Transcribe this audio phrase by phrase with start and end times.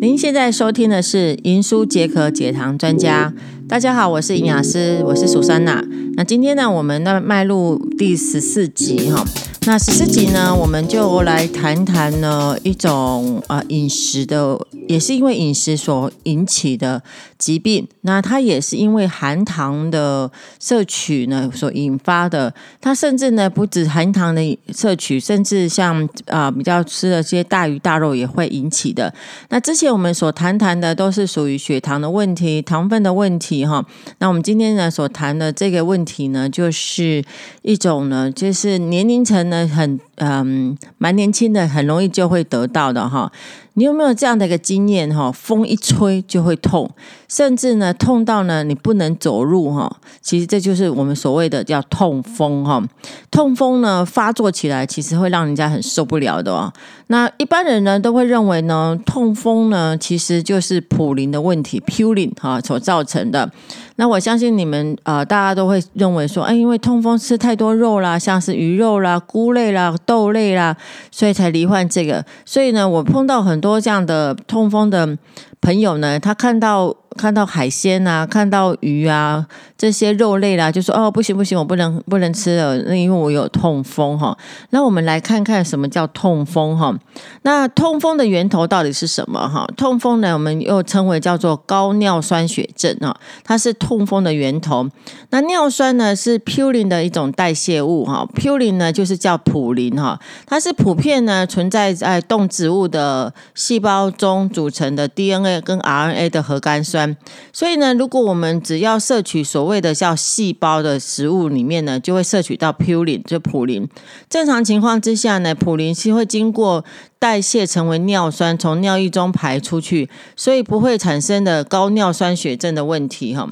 [0.00, 3.34] 您现在收听的是《银书解渴解糖专家》。
[3.68, 5.84] 大家好，我是营养师，我是苏珊娜。
[6.14, 9.26] 那今天呢，我们呢迈入第十四集哈。
[9.66, 14.56] 那十四集呢，我们就来谈谈呢一种啊饮食的，
[14.86, 17.02] 也是因为饮食所引起的
[17.38, 17.86] 疾病。
[18.02, 20.30] 那它也是因为含糖的
[20.60, 22.52] 摄取呢所引发的。
[22.80, 29.12] 它甚至呢不止含糖的摄取，甚至像啊比较吃的这些大鱼大肉也会引起的。
[29.48, 33.84] 那之前我们所谈谈的都是属于血糖的问题、糖分的问题哈。
[34.18, 37.24] 那我们今天呢所谈的这个问题呢，就是
[37.62, 39.66] 一种呢，就是年龄层呢。
[39.68, 43.30] 很嗯，蛮年轻的，很容易就会得到的哈。
[43.74, 45.30] 你有没有这样的一个经验哈？
[45.30, 46.90] 风一吹就会痛，
[47.28, 49.90] 甚至呢痛到呢你不能走路哈。
[50.20, 52.82] 其实这就是我们所谓的叫痛风哈。
[53.30, 56.72] 痛风呢发作起来，其实会让人家很受不了的哦。
[57.08, 63.50] 那一般人呢都会认为呢，痛风呢其实就是普林的问题 p u l i n 哈所造成的。
[63.96, 70.76] 那我相信你们呃，大家都会认为说，哎，因为痛风吃太多肉啦，像是鱼肉啦、菇类啦、豆类啦，
[71.10, 72.24] 所以才罹患这个。
[72.44, 75.18] 所以呢，我碰到很多这样的痛风的
[75.60, 76.94] 朋友呢，他看到。
[77.18, 79.44] 看到海鲜啊，看到鱼啊，
[79.76, 84.38] 这些肉类啦，就说哦，不行不行，我不能不能吃了，那因为我有痛风哈。
[84.70, 86.96] 那我们来看看什么叫痛风哈。
[87.42, 89.66] 那痛风的源头到底是什么哈？
[89.76, 94.88] 痛风呢，我们又称为叫做高尿酸血症啊，它是痛风的源头。
[95.30, 107.07] 那尿酸呢是嘌呤的一种代谢物哈，嘌呤呢就是叫普林哈，它是普遍呢存在在动植物的细胞中组成的 DNA 跟 RNA 的核苷酸。
[107.52, 113.88] 所以呢，如果我们只要摄取所谓的叫细胞的食物里面呢，就会摄取到普林，就普林。
[114.28, 116.84] 正常情况之下呢，普林是会经过
[117.18, 123.48] 代谢成为尿酸，从尿液中排出去，所以不会产生的高尿酸血症的问题哈。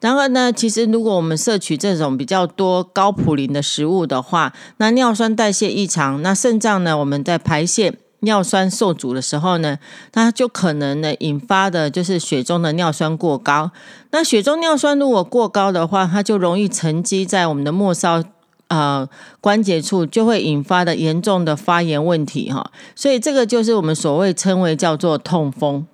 [0.00, 7.94] 然而呢，其实如果我们摄取这种比较多高普林的食物的话，那尿酸代谢异常，那肾脏呢，我们在排泄。
[8.20, 9.78] 尿酸受阻的时候呢，
[10.10, 13.70] 它就可能呢引发的就是血中的尿酸过高。
[14.10, 18.24] 那血中尿酸如果过高的话，它就容易沉积在我们的末梢
[18.68, 19.08] 呃
[19.40, 22.70] 关节处，就会引发的严重的发炎问题哈。
[22.96, 25.86] 所以这个就是我们所谓称为叫做痛风。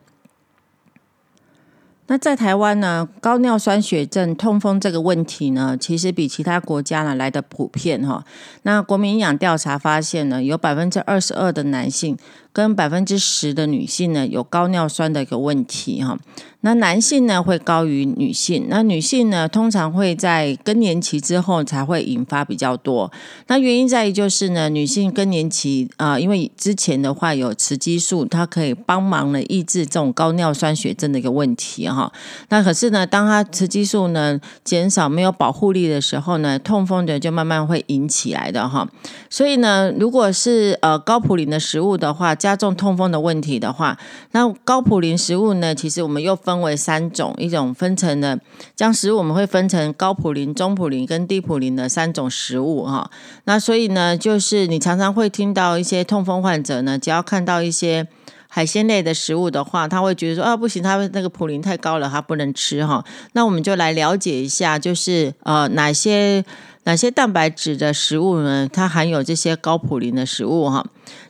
[2.07, 8.23] 那在台湾呢，高尿酸血症、痛风这个问题呢，其实比其他国家呢来的普遍哈。
[8.63, 12.17] 那国民营养调查发现呢，有百分之二十二的男性。
[12.55, 16.17] 跟百分之十的女性呢有高尿酸的一个问题哈，
[16.61, 23.11] 那男性呢会高于女性，那女性呢通常会在更年期之后才会引发比较多。
[23.49, 32.13] 那原因在于就是呢，女性更年期啊，因为之前的话有雌激素，它可以帮忙呢抑制这种高尿酸血症的一个问题哈。
[32.51, 38.89] 那可是呢，当它雌激素呢减少没有保护力的时候呢，痛风的就慢慢会引起来的哈。
[39.29, 43.99] 所以呢，如果是呃高普林的食物的话，加重痛风的问题的话，
[44.33, 45.75] 那高普林食物呢？
[45.75, 48.39] 其实我们又分为三种，一种分成了
[48.77, 53.11] 将食物我们会分成高普林、中普林跟低普林的三种食物哈。
[53.45, 58.07] 那所以呢，就是你常常会听到一些痛风患者呢，只要看到一些
[58.47, 63.03] 海鲜类的食物的话，他会觉得说啊不行，他那个普林太高了，他不能吃哈。
[63.33, 66.45] 那我们就来了解一下，就是呃哪些
[66.83, 68.69] 哪些蛋白质的食物呢？
[68.71, 70.85] 它含有这些高普林的食物哈。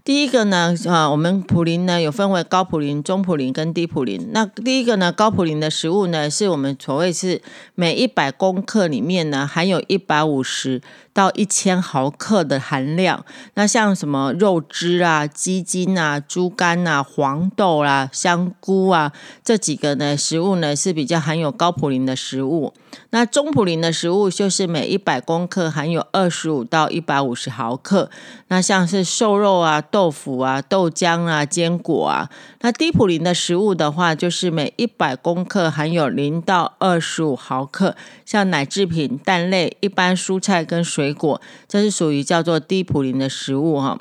[0.05, 4.29] 第一个呢，啊，我们普林呢有分为高普林、中普林跟低普林。
[4.33, 7.41] 那第一个呢，高普林的食物呢，是我们所谓是
[7.75, 10.83] 每一百公克里面呢含有一百五十
[11.15, 13.25] 到一千毫克的含量。
[13.55, 19.11] 那像什么肉汁啊、鸡精啊、猪肝啊、黄豆啦、香菇啊
[19.43, 22.75] 这几个呢食物呢是比较含有高普林的食物。
[23.11, 28.11] 那中普林的食物就是每一百公克含有二十五到一百五十毫克。
[28.49, 29.81] 那像是瘦肉啊。
[29.81, 44.01] 豆腐啊、豆浆啊、坚果啊，那低普林的食物的话，就是每一百公克含有零到二十五毫克，像奶制品、蛋类、一般蔬菜跟水果，这是属于叫做低普林的食物哈。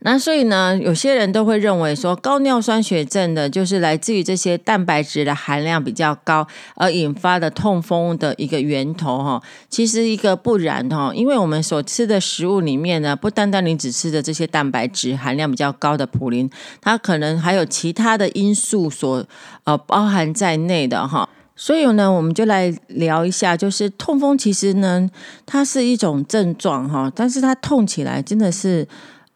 [0.00, 9.42] 那所以呢，有些人都会认为说，高尿酸血症的就是来自于这些蛋白质的含量比较高而引发的痛风的一个源头哈。
[9.68, 16.48] 其实一个不然哈，因为我们所吃的食物里面呢，不单单你只吃的这些蛋白质含量比较高的普林，
[16.80, 19.24] 它可能还有其他的因素所
[19.64, 21.28] 呃包含在内的哈。
[21.56, 25.10] 所以呢，我们就来聊一下，就是痛风其实呢，
[25.44, 28.86] 它是一种症状哈，但是它痛起来真的是。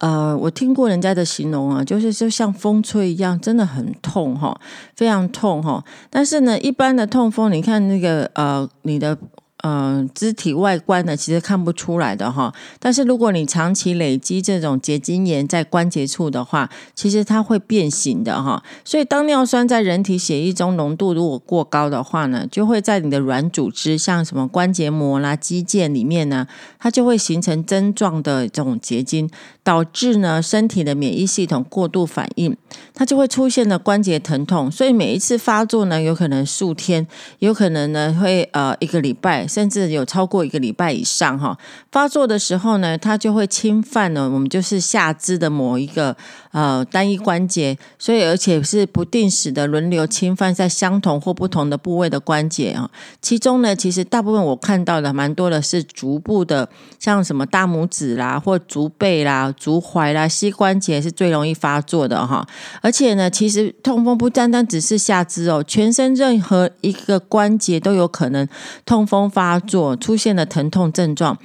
[0.03, 4.59] 呃，我听过人家的形容啊，就是就像风吹一样，真的很痛哈，
[4.97, 5.81] 非常痛哈。
[6.09, 9.17] 但是呢，一般的痛风，你看那个呃，你的。
[9.65, 12.53] 嗯，肢体外观呢，其实看不出来的哈。
[12.81, 18.61] 但是如果你长期累积这种结晶炎在关节处的话，其实它会变形的哈。
[18.83, 26.45] 所以当尿酸在人体血液中浓度如果过高的话呢，就会在你的软组织，像什么关节膜啦、肌腱里面呢，
[26.77, 29.29] 它就会形成针状的这种结晶，
[29.63, 32.53] 导致呢身体的免疫系统过度反应，
[32.93, 34.69] 它就会出现了关节疼痛。
[34.69, 37.07] 所以每一次发作呢，有可能数天，
[37.39, 39.47] 有可能呢会呃一个礼拜。
[39.53, 41.55] 甚至有超过一个礼拜以上哈，
[41.91, 46.17] 发作的时候呢，它就会侵犯了我们就是下肢的某一个
[46.53, 52.89] 呃单一关节，所以而且是不定时的轮流侵犯在相同或不同的部位的关节啊。
[53.21, 56.69] 其中呢，其实大部分我看到的蛮多的是足部的，
[56.99, 62.47] 像什么大拇指啦，或足背啦、足踝啦、膝关节是最容易发作的哈。
[62.81, 68.47] 而且呢，其实痛风不单单只是下肢哦，全身任何一个关节都有可能
[68.85, 69.59] 痛风发。
[69.65, 71.37] 作出现了疼痛症状。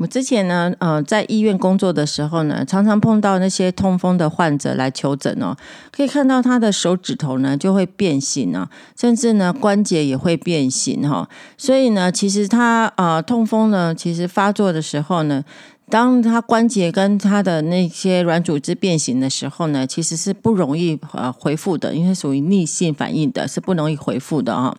[0.00, 5.54] 我之前呢，呃，在医院工作的时候呢，常常碰到那些痛风的患者来求诊哦，
[5.92, 11.28] 可以看到他的手指头呢就会变形啊，甚至呢关节也会变形哈。
[11.58, 15.44] 所以呢，其实他呃痛风呢，其实发作的时候呢，
[15.90, 24.74] 当他关节跟他的那些软组织变形的时候呢，其实是不容易呃恢复的，因为属于逆性反应的，是不容易恢复的啊。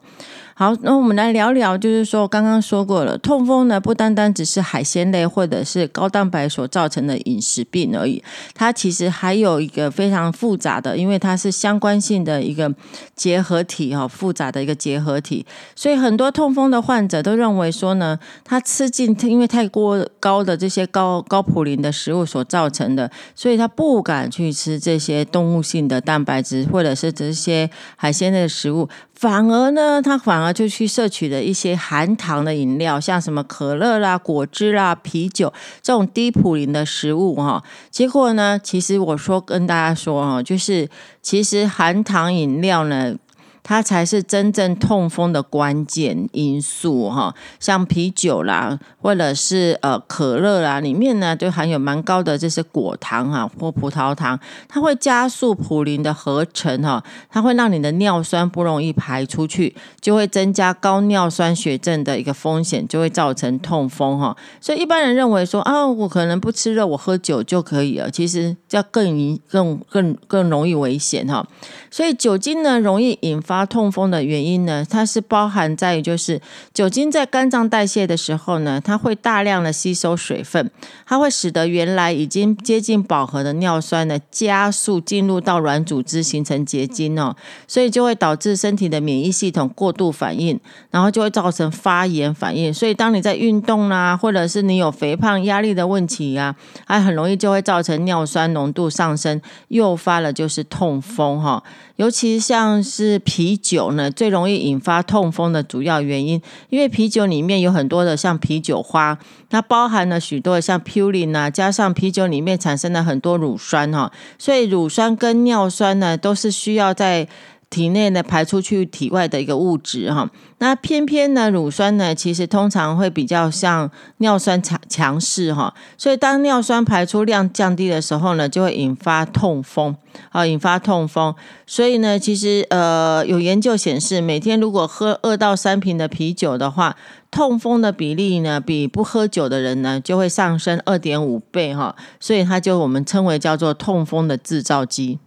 [0.61, 8.23] 好，那我们来聊聊，就是说刚刚说过了，痛风呢不单单只是海鲜类或者是高蛋白所造成的饮食病而已，
[8.53, 12.71] 它其实还有一个非常复杂的，因为它是相关性的一个
[13.15, 15.43] 结合体哈，复杂的一个结合体，
[15.75, 28.87] 所以很多痛风的患者都认为说呢，他吃进因为太过高的这些高高普林的食物所造成的，所以他不敢去吃这些动物性的蛋白质或者是这些海鲜类的食物。
[29.21, 35.53] 反而呢，他反而就去摄取了一些含糖的饮料，像什么可乐啦、果汁啦、啤酒
[35.83, 37.63] 这种低普林的食物哈。
[37.91, 40.89] 结果呢，其实我说跟大家说哈，就是
[41.21, 43.15] 其实含糖饮料呢。
[43.63, 64.35] 它才是真正痛风的关键因素哈，像啤酒啦，或者是呃可乐啦，里面呢就含有蛮高的这些果糖哈或葡萄糖，它会加速普林的合成哈，它会让你的尿酸不容易排出去，就会增加高尿酸血症的一个风险，就会造成痛风哈。
[64.59, 71.45] 所以一般人认为说啊，我可能不吃肉，我喝酒就可以了，其实要更更更更容易危险哈。
[71.91, 76.39] 所以酒精呢，容易引发发痛风的原因呢，它是包含在于就是
[76.73, 80.71] 酒精在肝脏代谢的时候呢，它会大量的吸收水分，
[81.05, 87.35] 它会使得原来已经接近饱和的尿酸呢加速进入到软组织形成结晶哦，
[87.67, 90.57] 所以就会导致身体的免疫系统过度反应，
[90.89, 92.73] 然后就会造成发炎反应。
[92.73, 96.55] 所以当你在运动啦，或者是你有肥胖、压力的问题啊，
[96.85, 101.61] 还很容易就会造成尿酸浓度上升，诱发了就是痛风哈。
[101.97, 106.39] 尤其像是啤酒呢，最容易引发痛风的主要原因，
[106.69, 109.17] 因为啤酒里面有很多的像啤酒花，
[109.49, 117.27] 它包含了许多的像 purine 啊，加上啤酒里面产生了很多乳酸哈，所以乳酸跟尿酸呢，都是需要在。
[117.71, 129.95] 体内呢排出去体外的一个物质哈，那偏偏呢乳酸呢其实通常会比较像尿酸强强势哈，所以当尿酸排出量降低的时候呢，就会引发痛风
[130.31, 131.33] 啊，引发痛风。
[131.65, 136.97] 所以呢，其实呃有研究显示，每天如果喝二到三瓶的啤酒的话，
[137.31, 145.19] 痛风的比例呢比不喝酒的人呢就会上升二点五倍哈，所以它就我们称为叫做痛风的制造机。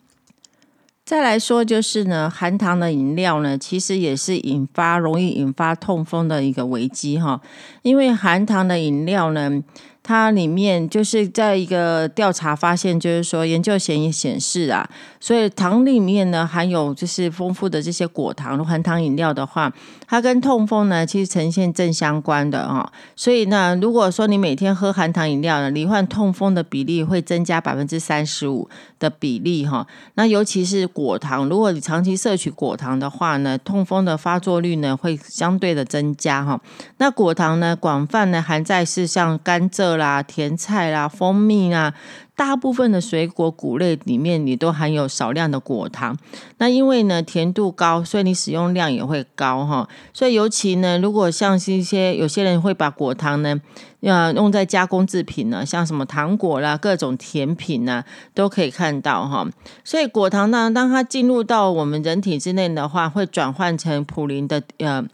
[1.05, 7.41] 再来说，就是呢，含糖的饮料呢，其实也是引发容易引发痛风的一个危机哈，
[7.83, 9.63] 因为含糖的饮料呢。
[10.07, 14.87] 它里面就是在一个调查发现，就是说研究显显示啊，
[15.19, 19.73] 所以糖里面呢含有就是丰富的这些果糖，含糖饮料的话，
[20.07, 22.93] 它跟痛风呢其实呈现正相关的哈。
[23.17, 28.69] 所以呢，如果说你每天喝含糖饮料呢，罹患痛风的比例会增加百分之三十五
[28.99, 29.87] 的比例哈。
[30.17, 36.61] 那尤其是果糖，如果你长期摄取果糖的话呢，痛风的发作率呢会相对的增加哈。
[36.99, 39.94] 那果糖呢广泛呢含在是像甘蔗。
[39.97, 41.95] 啦，甜菜啦，蜂蜜啦，
[42.37, 46.17] 大部分的水果谷类里面，你都含有少量的果糖。
[46.59, 49.89] 那因为呢甜度高，所以你使用量也会高哈。
[50.13, 53.61] 所以尤其呢，如果像是一些有些人会把果糖呢，
[54.01, 59.47] 呃，用在加工制品呢，像什么糖果啦、各种甜品呢，都可以看到哈。
[59.83, 65.05] 所以果糖呢，当它进入到我们人体之内的话，会转换成普林的呃。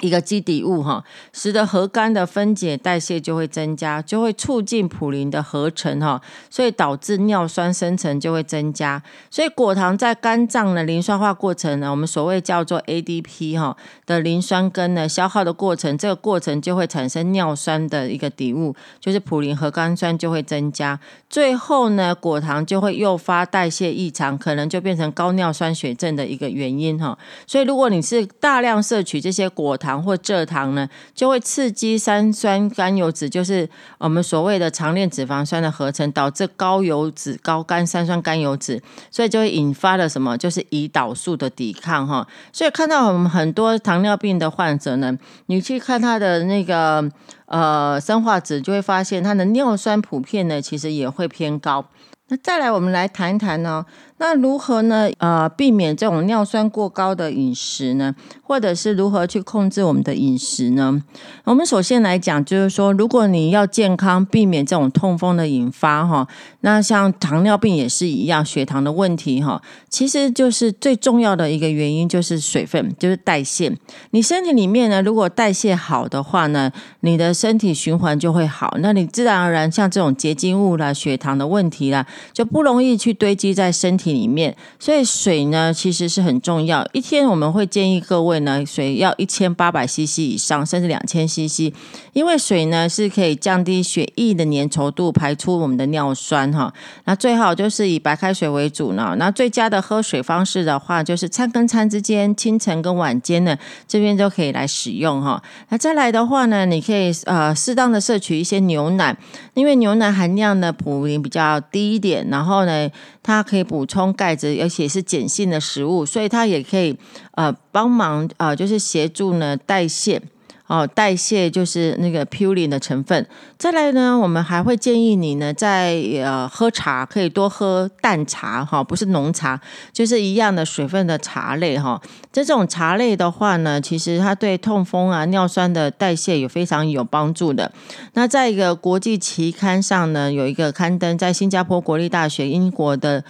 [0.00, 1.02] 一个基底物哈，
[1.32, 9.02] 使得核苷的分解代谢就会增加，就会促进普林的合成哈，所以导致尿酸生成就会增加。
[9.30, 13.76] 所以果糖在肝脏的磷酸化过程呢，我们所谓叫做 ADP 哈
[14.06, 20.98] 的磷酸根呢消耗的过程，这个过程就会产生尿酸的一个底物，就是普林核苷酸就会增加。
[21.30, 27.16] 最后呢，果糖就会诱发代谢异常，可能就变成高尿酸血症的一个原因哈。
[27.46, 33.66] 所以如果你是大量摄取这些果糖，糖或蔗糖呢，就会刺激三酸甘油脂，就是
[33.96, 40.36] 我们所谓的长链脂肪酸的合成，导致高油脂、高甘三酸甘油脂，所以就会引发了什么？
[40.36, 42.26] 就是胰岛素的抵抗哈。
[42.52, 45.16] 所以看到我们很多糖尿病的患者呢，
[45.46, 47.10] 你去看他的那个
[47.46, 51.82] 呃生化值，就会发现他的尿酸普遍呢，其实也会偏高。
[52.30, 53.86] 那再来，我们来谈一谈呢。
[54.18, 55.08] 那如何呢？
[55.18, 58.14] 呃，避免这种尿酸过高的饮食呢？
[58.42, 61.02] 或者是如何去控制我们的饮食呢？
[61.44, 66.26] 我们首先来讲，就是说，如果你要健康，避免这种痛风的引发哈，
[66.62, 73.72] 那像糖尿病也是一样，血糖的问题哈，其实就是最重要的一个原因就是水分，就是代谢。
[74.10, 84.07] 你身体里面呢，如果代谢好的话呢，你的身体循环就会好，那你自然而然像这种结晶物啦、血糖的问题啦，就不容易去堆积在身体。
[84.12, 86.86] 里面，所以水呢其实是很重要。
[86.92, 91.72] 一天我们会建议各位呢，水要一千八百 CC 以上，甚至两千 CC，
[92.12, 96.72] 因为水呢是可以降低血液的粘稠度，排出我们的尿酸哈。
[97.04, 99.14] 那最好就是以白开水为主呢。
[99.18, 105.42] 那最佳的喝水方式的话，就是餐跟餐之间，清晨跟晚间呢，这边都可以来使用哈。
[105.68, 109.16] 那再来的话呢，你可以呃适当的摄取一些牛奶，
[109.54, 112.88] 因为牛奶含量的普林比较低一点，然后呢，
[113.22, 113.97] 它可以补充。
[113.98, 116.96] 充钙质，而且是碱性的食物，所以它也可以
[117.32, 120.22] 呃帮忙啊，就是协助呢代谢。
[120.68, 123.26] 哦，代谢就是那个 p u r i n 的成分。
[123.56, 129.58] 再来呢，我们还会建议你呢，在呃喝茶可以多喝淡茶哈，不是浓茶，
[129.94, 131.98] 就是一样的水分的茶类哈。
[132.30, 137.72] 这种茶类的话呢，其实它对痛风啊、尿酸的代谢有非常有帮助的。
[138.12, 143.24] 那在一个国际期刊上呢，有一个刊登在新加坡国立大学、英国的。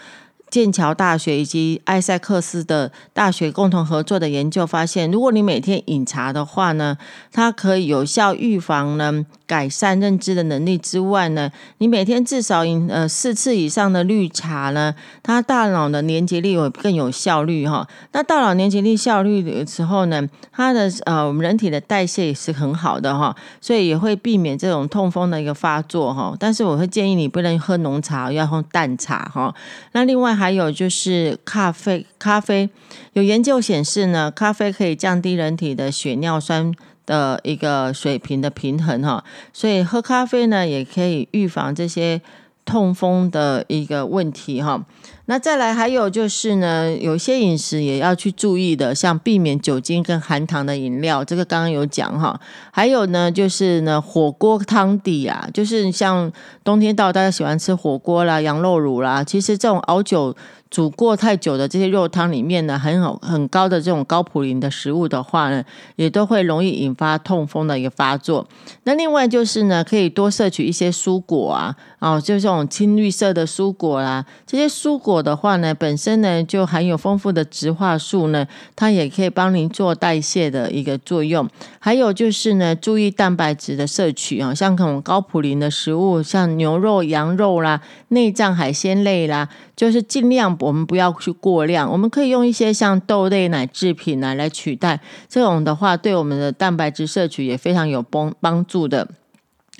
[0.50, 6.96] 剑桥大学以及埃塞克斯的大学共同合作的研究发现，如果你每天饮茶的话呢，
[7.32, 9.26] 它可以有效预防呢。
[9.48, 17.88] 改善认知的能力之外呢，你每天至少饮呃四次以上的绿茶呢，它大脑的连接力有更有效率哈。
[18.12, 26.36] 那大脑连接力效率的时候呢，它的呃我们人体的代谢也是很好的哈，所以也会避免这种痛风的一个发作哈。
[26.38, 29.54] 但是我会建议你不能喝浓茶，要喝淡茶哈。
[29.92, 32.68] 那另外还有就是咖啡，咖啡
[33.14, 36.74] 有研究显示呢，咖啡可以降低人体的血尿酸。
[37.08, 39.24] 的一个水平的平衡哈，
[39.54, 42.20] 所以喝咖啡呢也可以预防这些
[42.66, 44.84] 痛风的一个问题哈。
[45.30, 52.40] 那再来还有就是呢，有些饮食也要去注意的，像避免酒精跟含糖的饮料，这个刚刚有讲哈。
[52.70, 56.32] 还有呢，就是呢火锅汤底啊，就是像
[56.64, 60.34] 冬天到大家喜欢吃火锅啦、羊肉卤啦，其实这种熬酒。
[60.70, 65.64] 煮过太久的这些肉汤里面呢，很好很高的这种高普林的食物的话呢，
[65.96, 68.46] 也都会容易引发痛风的一个发作。
[68.82, 74.22] 那另外就是呢，可以多摄取一些蔬果啊，哦，就这种青绿色的蔬果啦。
[74.46, 81.48] 这些蔬果的话呢，本身呢就含有丰富的植化素呢，它也可以帮您做代谢的一个作用。
[81.78, 90.56] 还有就是呢，注意蛋白质的摄取啊，像这种高普林的食物，像牛肉、羊肉啦、内脏海鲜类啦，就是尽量。
[90.60, 99.06] 我们不要去过量，我们可以用一些像豆类奶制品呢来取代，这种的话对我们的蛋白质摄取也非常有帮帮助的。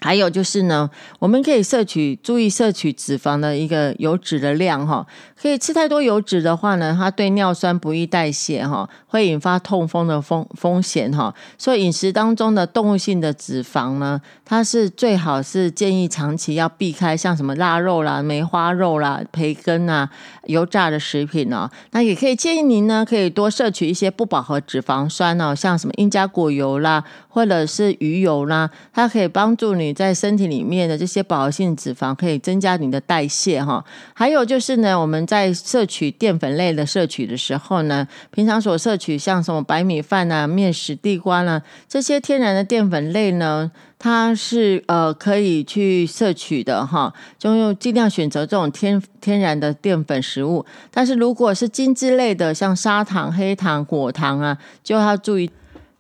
[0.01, 0.89] 还有就是呢，
[1.19, 5.05] 我们可以摄取，注意摄取脂肪的一个油脂的量哈。
[5.41, 11.35] 可以吃太多油脂的话呢，它对尿酸不易代谢哈，会引发痛风的风风险哈。
[11.57, 20.09] 所以饮食当中的动物性的脂肪呢，它是最好是建议长期要避开，像什么腊肉啦、梅花肉啦、培根啊、
[20.49, 21.71] 油炸的食品哦。
[21.93, 29.95] 那也可以建议您呢，可以多摄取一些不饱和脂肪酸哦，像什么因加果油啦，或者是鱼油啦，它可以帮助你。
[29.95, 33.85] 在身体里面的这些饱和性脂肪，可以增加你的代谢哈。
[34.15, 43.71] 还有就是呢，我们在摄取淀粉类的摄取的时候呢，平常所摄取像什么白米饭啊、面食、地瓜呢，这些天然的淀粉类呢。
[43.99, 50.65] 它是呃可以去摄取的哈，就用尽量选择这种天天然的淀粉食物。
[50.91, 55.51] 但是如果是精致类的，像砂糖、黑糖、果糖啊，就要注意。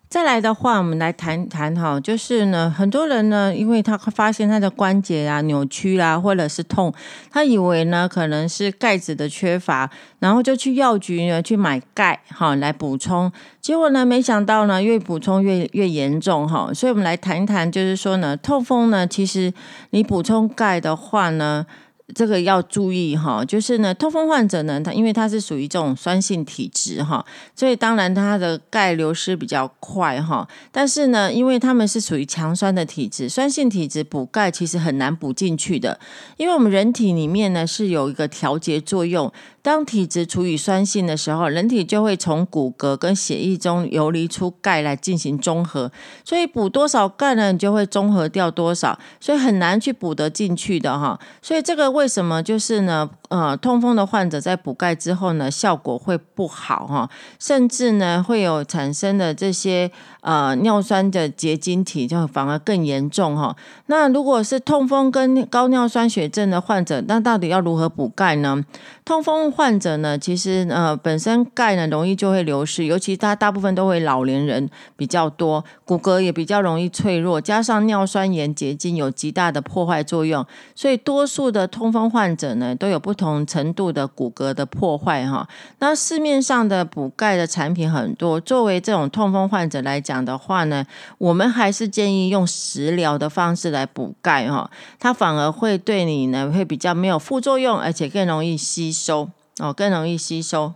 [0.08, 6.90] 再来的话，我们来谈谈哈，就是呢，很多人呢，因为他发现他的关节啊扭曲啦，或者是痛，
[7.30, 19.52] 他以为呢可能是钙质的缺乏，然后就去药局呢去买钙哈来补充，结果呢没想到呢越补充越越严重哈，所以我们来谈一谈，就是说呢痛风呢，其实
[19.90, 21.66] 你补充钙的话呢。
[22.14, 27.24] 这个要注意哈，就是呢，痛风患者呢，他因为他是属于这种酸性体质哈，
[27.54, 30.48] 所以当然他的钙流失比较快哈。
[30.72, 36.00] 但是呢，因为他们是属于强酸的体质，酸性体质补钙其实很难补进去的，
[36.38, 39.30] 因为我们人体里面呢是有一个调节作用。
[39.68, 45.92] 当体质处于酸性的时候，人体就会从骨骼跟血液中游离出钙来进行中和，
[46.24, 51.20] 所以补多少钙呢，你就会中和掉多少，所以很难去补得进去的哈。
[51.42, 53.10] 所以这个为什么就是呢？
[53.28, 59.90] 呃，痛风的患者在补钙之后呢，效果会不好哈，甚至呢会有产生的这些
[60.22, 63.54] 呃尿酸的结晶体，就反而更严重哈。
[63.86, 68.64] 那如果是痛风跟高尿酸血症的患者，那到底要如何补钙呢？
[69.04, 80.44] 痛风患者呢，其实呃本身钙呢容易就会流失，尤其他大部分都会老年人比较多，骨骼也比较容易脆弱，加上尿酸盐结晶有极大的破坏作用，
[80.74, 85.48] 所以多数的痛风患者呢都有不不同程度的骨骼的破坏哈。
[85.80, 90.86] 那市面上的补钙的产品很多，作为这种痛风患者来讲的话呢，
[91.18, 94.70] 我们还是建议用食疗的方式来补钙哈，
[95.00, 100.72] 它反而会对你呢会比较没有副作用，而且更容易吸收哦，更容易吸收。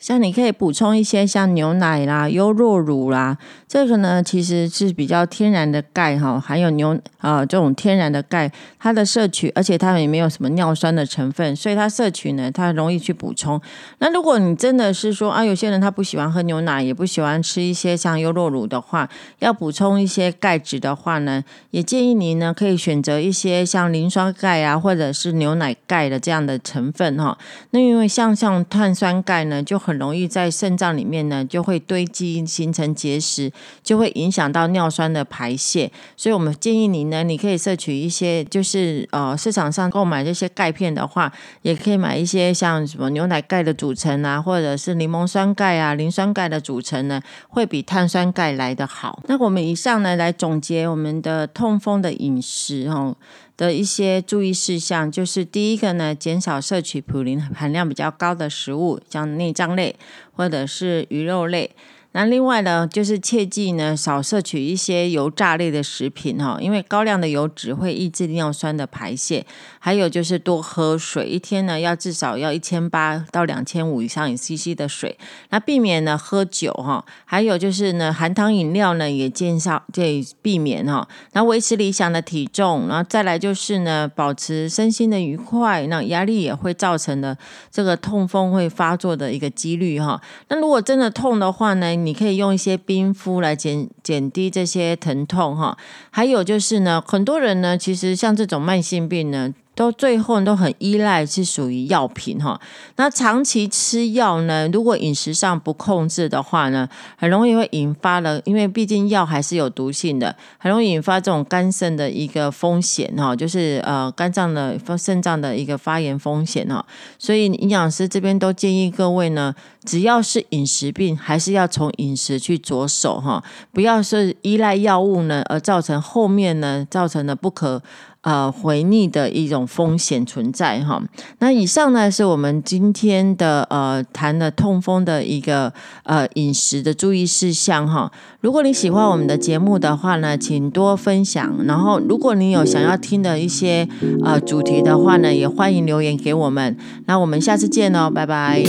[0.00, 3.36] 像你可以补充一些像牛奶啦、优酪乳啦，
[3.68, 13.60] 这个呢其实是比较天然的钙哈，还有牛啊这种天然的钙，它的摄取，而且它也没有什么尿酸的成分，所以它摄取呢它容易去补充。
[13.98, 19.06] 那如果你真的是说啊，有些人他不喜欢喝牛奶，也不喜欢吃一些像优酪乳的话，
[19.40, 27.36] 要补充一些钙质的话呢，也建议你呢可以选择一些像磷酸钙啊，或者是牛奶钙的这样的成分哈。
[27.72, 29.89] 那因为像像碳酸钙呢就很。
[29.90, 33.50] 很容易在肾脏里面呢，就会堆积形成结石，
[33.82, 35.90] 就会影响到尿酸的排泄。
[36.16, 49.20] 所以我们建议你呢，你可以摄取一些，就是呃市场上购买这些钙片的话，也可以买一些像什么牛奶钙的组成啊，或者是柠檬酸钙啊、磷酸钙的组成呢，会比碳酸钙来的好。
[49.26, 53.16] 那我们以上呢来总结我们的痛风的饮食哦。
[53.56, 59.96] 的一些注意事项，就是第一个呢，减少摄取普林含量比较高的食物，像内脏类
[60.32, 61.70] 或者是鱼肉类。
[62.12, 69.46] 那另外呢，就是切记呢，少摄取一些油炸类的食品哈，因为高量的油脂会抑制尿酸的排泄。
[69.78, 75.16] 还有就是多喝水，一天呢要至少要一千八到两千五以上 CC 的水。
[75.50, 81.06] 那避免呢喝酒哈，还有就是呢含糖饮料呢也减少，这避免哈。
[81.32, 85.86] 那维持理想的体重，然后再来就是呢保持身心的愉快。
[85.86, 87.38] 那压力也会造成的
[87.70, 90.20] 这个痛风会发作的一个几率哈。
[90.48, 91.99] 那如果真的痛的话呢？
[92.04, 95.76] 你可以用一些冰敷来减减低这些疼痛哈，
[96.10, 99.54] 还有就是呢，很多人呢，其实像这种慢性病呢。
[99.80, 102.60] 都最后都很依赖是属于药品哈，
[102.96, 116.84] 那长期吃药呢，如果饮食上不控制的话呢，很容易会引发了，因为毕竟药还是有毒性的，很容易引发这种肝肾的一个风险哈，就是呃肝脏的肾脏的一个发炎风险哈，
[117.18, 119.54] 所以营养师这边都建议各位呢，
[119.86, 127.82] 只要是饮食病，还是要从饮食去着手哈，不要是依赖药物呢，而造成后面呢造成的不可。
[128.22, 131.02] 呃，回逆的一种风险存在哈。
[131.38, 138.12] 那以上呢是我们今天的呃谈的痛风的一个呃饮食的注意事项哈。
[138.42, 141.64] 如果你喜欢我们的节目的话呢，请多分享。
[141.66, 143.88] 然后，如果你有想要听的一些
[144.22, 146.76] 呃主题的话呢，也欢迎留言给我们。
[147.06, 148.62] 那我们下次见哦，拜拜。